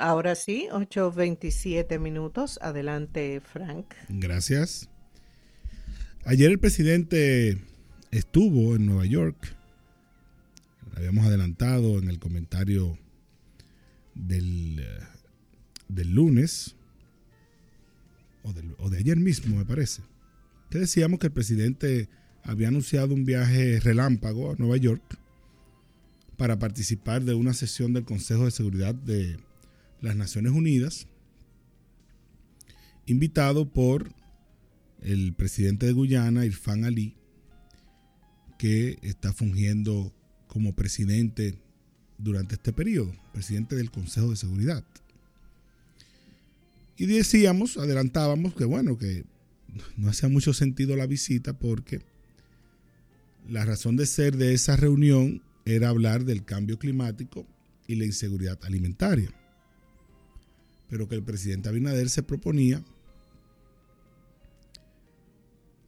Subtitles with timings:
[0.00, 2.58] Ahora sí, 8.27 minutos.
[2.62, 3.84] Adelante, Frank.
[4.08, 4.88] Gracias.
[6.24, 7.58] Ayer el presidente
[8.10, 9.36] estuvo en Nueva York.
[10.96, 12.98] Habíamos adelantado en el comentario
[14.14, 15.00] del, eh,
[15.88, 16.76] del lunes,
[18.42, 20.00] o, o de ayer mismo, me parece,
[20.70, 22.08] que decíamos que el presidente
[22.42, 25.02] había anunciado un viaje relámpago a Nueva York
[26.38, 29.36] para participar de una sesión del Consejo de Seguridad de
[30.00, 31.06] las Naciones Unidas,
[33.06, 34.12] invitado por
[35.02, 37.16] el presidente de Guyana, Irfan Ali,
[38.58, 40.12] que está fungiendo
[40.46, 41.58] como presidente
[42.18, 44.84] durante este periodo, presidente del Consejo de Seguridad.
[46.96, 49.24] Y decíamos, adelantábamos que bueno, que
[49.96, 52.02] no hacía mucho sentido la visita porque
[53.48, 57.46] la razón de ser de esa reunión era hablar del cambio climático
[57.86, 59.32] y la inseguridad alimentaria.
[60.90, 62.84] Pero que el presidente Abinader se proponía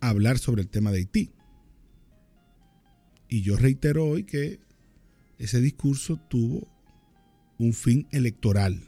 [0.00, 1.30] hablar sobre el tema de Haití.
[3.28, 4.60] Y yo reitero hoy que
[5.38, 6.68] ese discurso tuvo
[7.58, 8.82] un fin electoral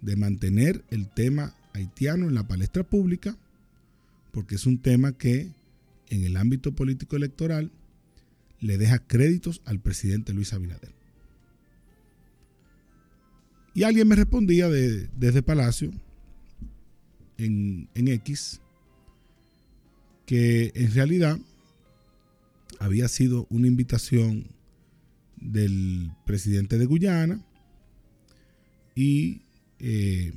[0.00, 3.36] de mantener el tema haitiano en la palestra pública,
[4.32, 5.50] porque es un tema que
[6.08, 7.72] en el ámbito político electoral
[8.60, 10.92] le deja créditos al presidente Luis Abinader.
[13.74, 15.90] Y alguien me respondía desde Palacio,
[17.36, 18.60] en, en X,
[20.26, 21.38] que en realidad
[22.78, 24.46] había sido una invitación
[25.36, 27.44] del presidente de Guyana
[28.94, 29.42] y
[29.80, 30.32] eh,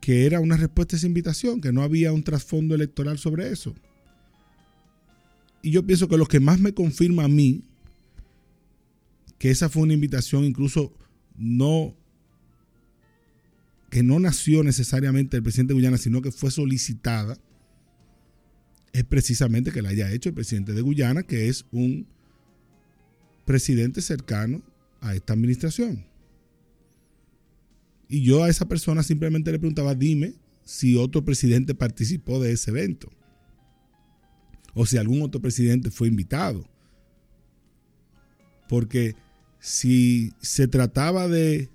[0.00, 3.74] que era una respuesta a esa invitación, que no había un trasfondo electoral sobre eso.
[5.62, 7.64] Y yo pienso que lo que más me confirma a mí
[9.38, 10.92] que esa fue una invitación incluso
[11.38, 11.94] no
[13.90, 17.38] que no nació necesariamente del presidente de Guyana, sino que fue solicitada,
[18.92, 22.06] es precisamente que la haya hecho el presidente de Guyana, que es un
[23.44, 24.62] presidente cercano
[25.00, 26.04] a esta administración.
[28.08, 32.70] Y yo a esa persona simplemente le preguntaba, dime si otro presidente participó de ese
[32.70, 33.10] evento.
[34.74, 36.68] O si algún otro presidente fue invitado.
[38.68, 39.14] Porque
[39.66, 41.68] si se trataba de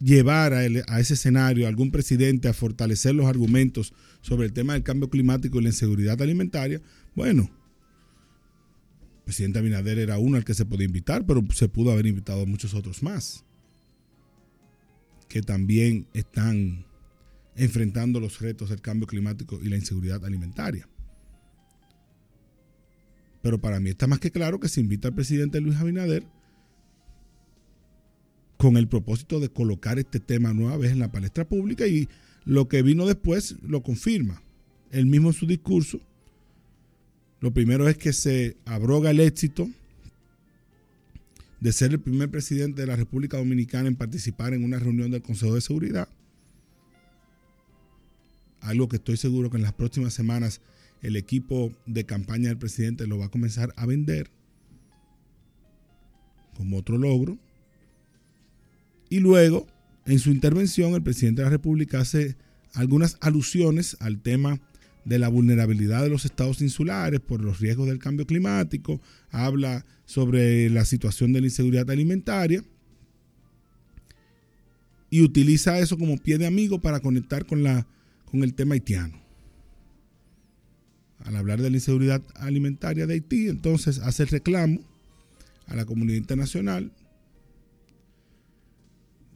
[0.00, 4.82] llevar a, ese escenario a algún presidente a fortalecer los argumentos sobre el tema del
[4.82, 6.82] cambio climático y la inseguridad alimentaria,
[7.14, 7.48] bueno,
[9.18, 12.42] el presidente Abinader era uno al que se podía invitar, pero se pudo haber invitado
[12.42, 13.44] a muchos otros más
[15.28, 16.84] que también están
[17.54, 20.88] enfrentando los retos del cambio climático y la inseguridad alimentaria.
[23.42, 26.24] Pero para mí está más que claro que se invita al presidente Luis Abinader
[28.56, 32.08] con el propósito de colocar este tema nueva vez en la palestra pública y
[32.44, 34.40] lo que vino después lo confirma.
[34.90, 36.00] Él mismo en su discurso
[37.42, 39.68] lo primero es que se abroga el éxito
[41.58, 45.22] de ser el primer presidente de la República Dominicana en participar en una reunión del
[45.22, 46.08] Consejo de Seguridad.
[48.60, 50.60] Algo que estoy seguro que en las próximas semanas
[51.02, 54.30] el equipo de campaña del presidente lo va a comenzar a vender
[56.56, 57.38] como otro logro.
[59.10, 59.66] Y luego,
[60.06, 62.36] en su intervención, el presidente de la República hace
[62.72, 64.60] algunas alusiones al tema
[65.04, 70.70] de la vulnerabilidad de los estados insulares por los riesgos del cambio climático, habla sobre
[70.70, 72.62] la situación de la inseguridad alimentaria
[75.10, 77.86] y utiliza eso como pie de amigo para conectar con, la,
[78.24, 79.21] con el tema haitiano.
[81.24, 84.80] Al hablar de la inseguridad alimentaria de Haití, entonces hace el reclamo
[85.66, 86.92] a la comunidad internacional,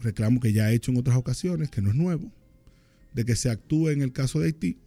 [0.00, 2.30] reclamo que ya ha hecho en otras ocasiones, que no es nuevo,
[3.14, 4.78] de que se actúe en el caso de Haití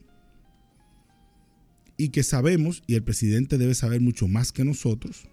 [1.98, 5.28] y que sabemos, y el presidente debe saber mucho más que nosotros,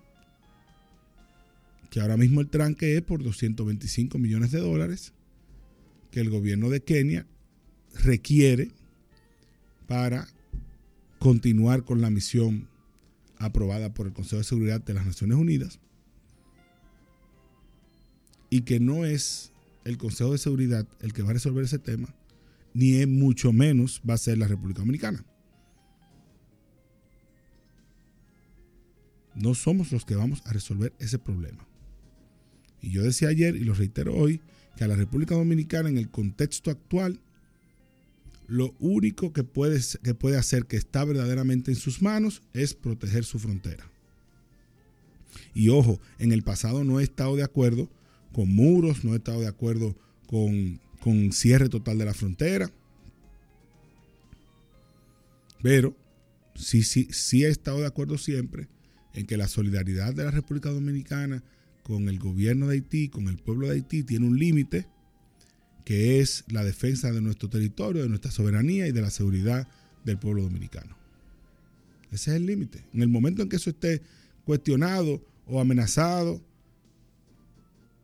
[1.91, 5.13] que ahora mismo el tranque es por 225 millones de dólares
[6.11, 7.27] que el gobierno de Kenia
[8.05, 8.71] requiere
[9.87, 10.29] para
[11.23, 12.69] continuar con la misión
[13.39, 15.79] aprobada por el Consejo de Seguridad de las Naciones Unidas
[18.51, 19.53] y que no es
[19.85, 22.13] el Consejo de Seguridad el que va a resolver ese tema,
[22.75, 25.25] ni es mucho menos va a ser la República Dominicana.
[29.37, 31.69] No somos los que vamos a resolver ese problema.
[32.81, 34.41] Y yo decía ayer y lo reitero hoy,
[34.77, 37.21] que a la República Dominicana en el contexto actual,
[38.53, 43.25] lo único que puede, que puede hacer que está verdaderamente en sus manos es proteger
[43.25, 43.91] su frontera.
[45.55, 47.89] Y ojo, en el pasado no he estado de acuerdo
[48.31, 49.97] con muros, no he estado de acuerdo
[50.27, 52.71] con, con cierre total de la frontera.
[55.63, 55.97] Pero
[56.55, 58.69] sí, sí, sí he estado de acuerdo siempre
[59.15, 61.43] en que la solidaridad de la República Dominicana
[61.83, 64.89] con el gobierno de Haití, con el pueblo de Haití, tiene un límite
[65.85, 69.69] que es la defensa de nuestro territorio, de nuestra soberanía y de la seguridad
[70.05, 70.97] del pueblo dominicano.
[72.11, 72.85] Ese es el límite.
[72.93, 74.03] En el momento en que eso esté
[74.45, 76.41] cuestionado o amenazado,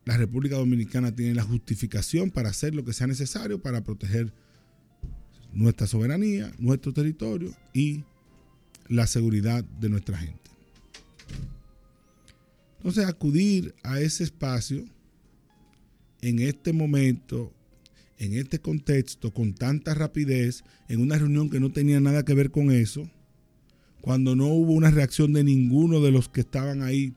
[0.05, 4.33] la República Dominicana tiene la justificación para hacer lo que sea necesario para proteger
[5.53, 8.03] nuestra soberanía, nuestro territorio y
[8.87, 10.49] la seguridad de nuestra gente.
[12.77, 14.85] Entonces, acudir a ese espacio
[16.21, 17.53] en este momento,
[18.19, 22.51] en este contexto, con tanta rapidez, en una reunión que no tenía nada que ver
[22.51, 23.09] con eso,
[24.01, 27.13] cuando no hubo una reacción de ninguno de los que estaban ahí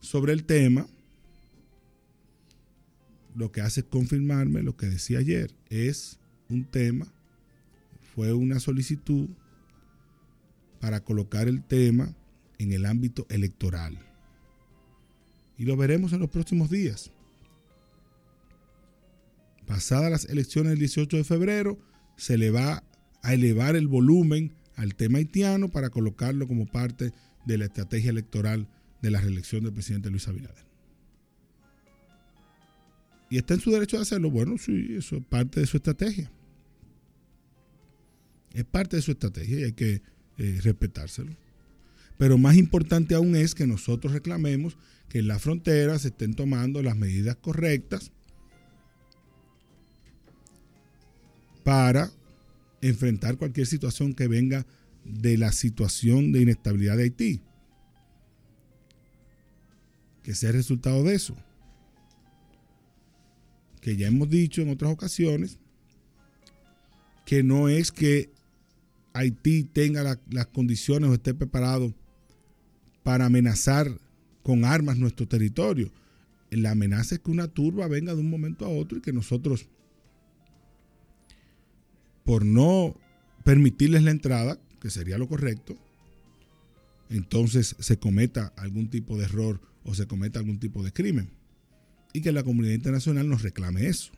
[0.00, 0.86] sobre el tema,
[3.34, 5.54] lo que hace es confirmarme lo que decía ayer.
[5.70, 6.18] Es
[6.50, 7.06] un tema,
[8.14, 9.28] fue una solicitud
[10.78, 12.14] para colocar el tema
[12.58, 13.98] en el ámbito electoral.
[15.56, 17.10] Y lo veremos en los próximos días.
[19.72, 21.78] Pasadas las elecciones del 18 de febrero,
[22.18, 22.84] se le va
[23.22, 27.14] a elevar el volumen al tema haitiano para colocarlo como parte
[27.46, 28.68] de la estrategia electoral
[29.00, 30.66] de la reelección del presidente Luis Abinader.
[33.30, 34.30] ¿Y está en su derecho de hacerlo?
[34.30, 36.30] Bueno, sí, eso es parte de su estrategia.
[38.52, 40.02] Es parte de su estrategia y hay que
[40.36, 41.34] eh, respetárselo.
[42.18, 44.76] Pero más importante aún es que nosotros reclamemos
[45.08, 48.12] que en la frontera se estén tomando las medidas correctas
[51.64, 52.10] para
[52.80, 54.66] enfrentar cualquier situación que venga
[55.04, 57.40] de la situación de inestabilidad de Haití.
[60.22, 61.36] Que sea el resultado de eso.
[63.80, 65.58] Que ya hemos dicho en otras ocasiones
[67.24, 68.30] que no es que
[69.14, 71.94] Haití tenga las condiciones o esté preparado
[73.02, 73.98] para amenazar
[74.42, 75.92] con armas nuestro territorio.
[76.50, 79.68] La amenaza es que una turba venga de un momento a otro y que nosotros,
[82.24, 82.94] por no
[83.44, 85.76] permitirles la entrada, que sería lo correcto,
[87.10, 91.30] entonces se cometa algún tipo de error o se cometa algún tipo de crimen.
[92.12, 94.12] Y que la comunidad internacional nos reclame eso.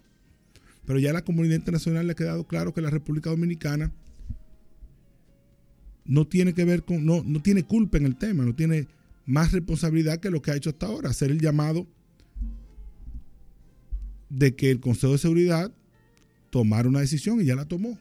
[0.84, 3.92] Pero ya a la comunidad internacional le ha quedado claro que la República Dominicana
[6.04, 8.88] no tiene que ver con, no, no tiene culpa en el tema, no tiene
[9.24, 11.86] más responsabilidad que lo que ha hecho hasta ahora, hacer el llamado
[14.28, 15.72] de que el Consejo de Seguridad
[16.54, 17.98] tomara una decisión y ya la tomó.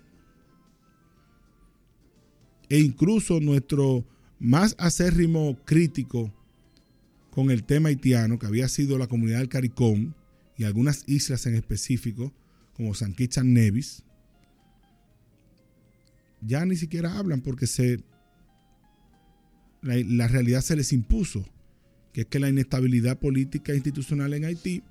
[2.70, 4.06] E incluso nuestro
[4.38, 6.32] más acérrimo crítico
[7.32, 10.14] con el tema haitiano, que había sido la comunidad del CARICOM
[10.56, 12.32] y algunas islas en específico,
[12.74, 14.04] como San Kitts Nevis,
[16.42, 18.04] ya ni siquiera hablan porque se,
[19.82, 21.44] la, realidad se les impuso,
[22.14, 24.84] que es que la inestabilidad política e institucional en Haití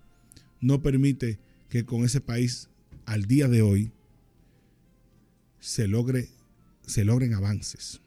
[0.61, 1.39] no permite
[1.69, 2.69] que con ese país
[3.07, 3.93] al día de hoy
[5.61, 6.29] se, logre,
[6.87, 8.01] se logren avances.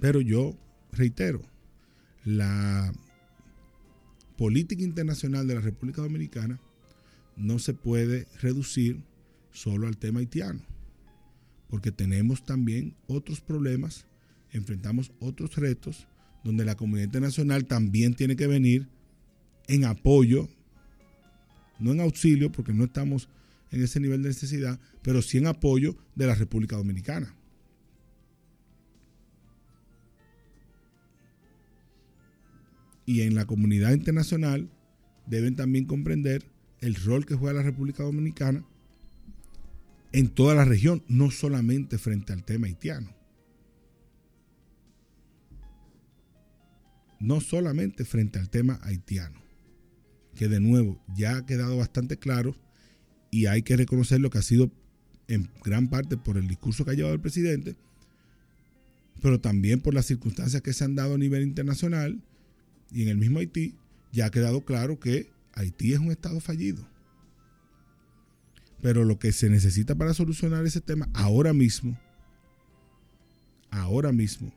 [0.00, 0.56] Pero yo
[0.92, 1.40] reitero,
[2.24, 2.92] la
[4.36, 6.60] política internacional de la República Dominicana
[7.36, 9.02] no se puede reducir
[9.50, 10.60] solo al tema haitiano,
[11.68, 14.06] porque tenemos también otros problemas,
[14.50, 16.06] enfrentamos otros retos
[16.42, 18.88] donde la comunidad internacional también tiene que venir
[19.66, 20.48] en apoyo,
[21.78, 23.28] no en auxilio, porque no estamos
[23.70, 27.34] en ese nivel de necesidad, pero sí en apoyo de la República Dominicana.
[33.06, 34.70] Y en la comunidad internacional
[35.26, 36.46] deben también comprender
[36.80, 38.64] el rol que juega la República Dominicana
[40.12, 43.10] en toda la región, no solamente frente al tema haitiano.
[47.18, 49.40] No solamente frente al tema haitiano,
[50.48, 52.56] de nuevo ya ha quedado bastante claro
[53.30, 54.70] y hay que reconocer lo que ha sido
[55.28, 57.76] en gran parte por el discurso que ha llevado el presidente,
[59.20, 62.22] pero también por las circunstancias que se han dado a nivel internacional
[62.92, 63.74] y en el mismo Haití,
[64.12, 66.86] ya ha quedado claro que Haití es un Estado fallido.
[68.82, 71.98] Pero lo que se necesita para solucionar ese tema ahora mismo,
[73.70, 74.52] ahora mismo,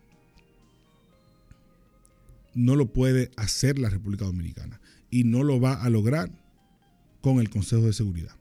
[2.53, 6.29] no lo puede hacer la República Dominicana y no lo va a lograr
[7.21, 8.35] con el Consejo de Seguridad.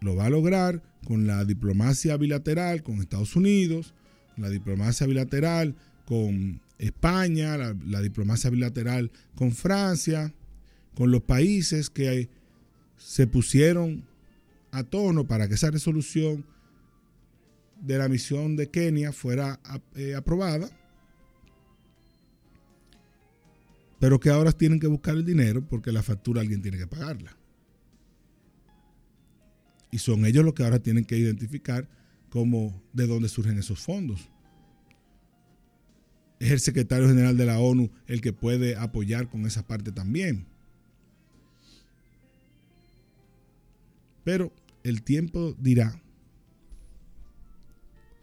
[0.00, 3.94] Lo va a lograr con la diplomacia bilateral con Estados Unidos,
[4.36, 10.34] la diplomacia bilateral con España, la, diplomacia bilateral con Francia,
[10.94, 12.28] con los países que
[12.96, 14.04] se pusieron
[14.70, 16.44] a tono para que esa resolución
[17.80, 19.60] de la misión de Kenia fuera
[19.94, 20.68] eh, aprobada,
[23.98, 27.36] pero que ahora tienen que buscar el dinero porque la factura alguien tiene que pagarla.
[29.90, 31.88] Y son ellos los que ahora tienen que identificar
[32.28, 34.28] cómo, de dónde surgen esos fondos.
[36.40, 40.46] Es el secretario general de la ONU el que puede apoyar con esa parte también.
[44.24, 46.00] Pero el tiempo dirá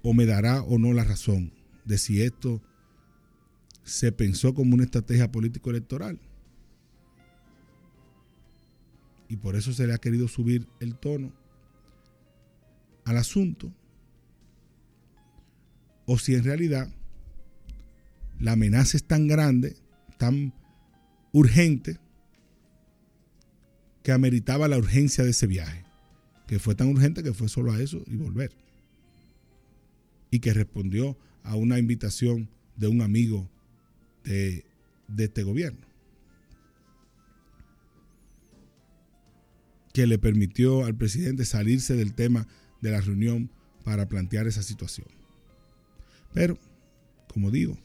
[0.03, 1.53] o me dará o no la razón
[1.85, 2.61] de si esto
[3.83, 6.19] se pensó como una estrategia político-electoral.
[9.27, 11.31] Y por eso se le ha querido subir el tono
[13.05, 13.71] al asunto.
[16.05, 16.89] O si en realidad
[18.39, 19.77] la amenaza es tan grande,
[20.17, 20.53] tan
[21.31, 21.99] urgente,
[24.03, 25.85] que ameritaba la urgencia de ese viaje.
[26.47, 28.51] Que fue tan urgente que fue solo a eso y volver
[30.31, 33.49] y que respondió a una invitación de un amigo
[34.23, 34.65] de,
[35.17, 35.85] este gobierno,
[39.93, 42.47] que le permitió al presidente salirse del tema
[42.81, 43.51] de la reunión
[43.83, 45.07] para plantear esa situación.
[46.33, 46.57] Pero,
[47.27, 47.77] como digo,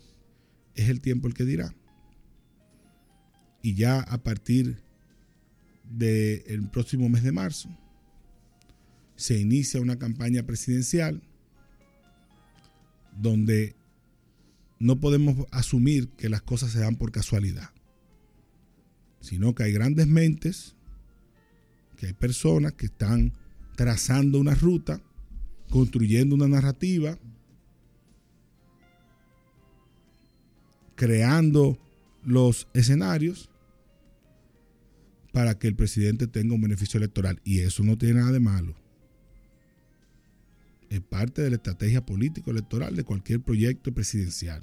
[0.74, 1.74] es el tiempo el que dirá.
[3.62, 4.78] Y ya a partir
[5.84, 7.68] del próximo mes de marzo
[9.16, 11.22] se inicia una campaña presidencial
[13.16, 13.74] donde
[14.78, 17.70] no podemos asumir que las cosas se dan por casualidad,
[19.20, 20.74] sino que hay grandes mentes,
[21.96, 23.32] que hay personas que están
[23.76, 25.00] trazando una ruta,
[25.70, 27.18] construyendo una narrativa,
[30.94, 31.78] creando
[32.24, 33.50] los escenarios
[35.32, 37.40] para que el presidente tenga un beneficio electoral.
[37.44, 38.85] Y eso no tiene nada de malo
[40.90, 44.62] es parte de la estrategia político-electoral de cualquier proyecto presidencial.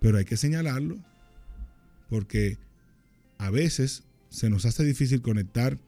[0.00, 0.98] Pero hay que señalarlo
[2.08, 2.58] porque
[3.38, 5.78] a veces se nos hace difícil conectar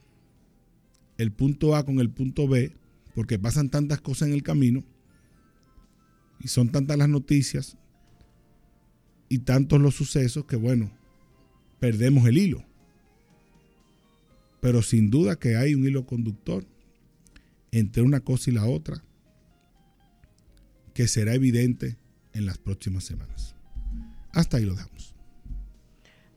[1.19, 2.77] el punto A con el punto B
[3.15, 4.85] porque pasan tantas cosas en el camino
[6.41, 7.77] y son tantas las noticias
[9.29, 10.91] y tantos los sucesos que bueno,
[11.81, 12.65] perdemos el hilo.
[14.61, 16.67] Pero sin duda que hay un hilo conductor
[17.79, 19.03] entre una cosa y la otra
[20.95, 21.99] que será evidente
[22.33, 23.57] en las próximas semanas.
[24.33, 25.15] Hasta ahí lo dejamos.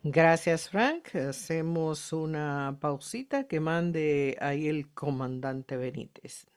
[0.04, 1.16] Gracias, Frank.
[1.16, 6.48] Hacemos una pausita que mande ahí el comandante Benítez.